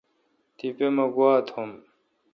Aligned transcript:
تی 0.57 0.67
پہ 0.77 0.87
مہ 0.95 1.05
گواؙ 1.13 1.39
تھم۔ 1.47 1.69